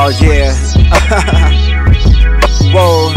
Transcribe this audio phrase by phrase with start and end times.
[0.00, 0.54] Oh yeah.
[2.72, 3.10] Whoa.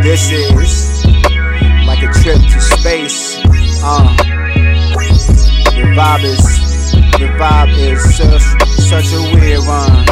[0.00, 1.04] This is
[1.84, 3.36] like a trip to space.
[3.82, 4.14] Uh.
[5.74, 6.38] The vibe is
[7.18, 8.42] the vibe is such
[8.78, 10.06] such a weird one.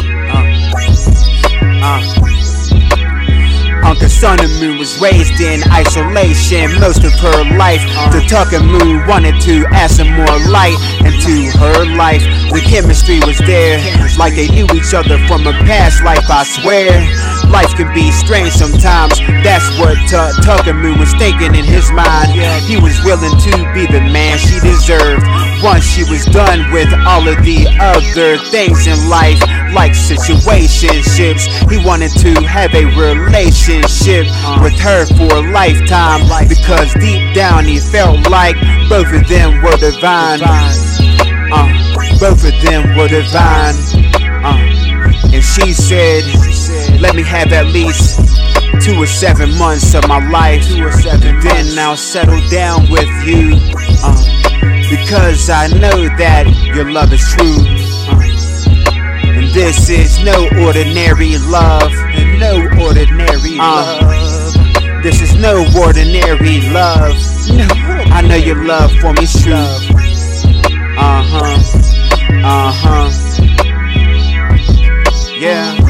[4.17, 7.85] Sun and Moon was raised in isolation most of her life.
[8.09, 10.73] The Tutankhamun wanted to add some more light
[11.05, 12.25] into her life.
[12.49, 13.77] The chemistry was there,
[14.17, 16.89] like they knew each other from a past life, I swear.
[17.53, 22.33] Life can be strange sometimes, that's what Tuck, Tutankhamun was thinking in his mind.
[22.65, 25.29] He was willing to be the man she deserved
[25.61, 29.39] once she was done with all of the other things in life,
[29.77, 29.93] like
[30.57, 31.69] situationships.
[31.69, 34.25] He wanted to have a relationship
[34.61, 38.55] with her for a lifetime because deep down he felt like
[38.89, 40.39] both of them were divine.
[40.43, 43.75] Uh, both of them were divine.
[44.43, 44.57] Uh,
[45.33, 46.23] and she said,
[47.01, 48.19] Let me have at least
[48.81, 50.67] two or seven months of my life.
[50.69, 53.53] Then I'll settle down with you.
[54.03, 54.33] Uh,
[54.89, 57.76] because I know that your love is true.
[59.53, 61.91] This is no ordinary love.
[61.91, 65.03] And no ordinary uh, love.
[65.03, 67.15] This is no ordinary love.
[67.49, 67.67] No
[68.11, 69.53] I know your love for me is true.
[70.97, 71.57] Uh huh.
[72.43, 73.09] Uh huh.
[75.39, 75.86] Yeah.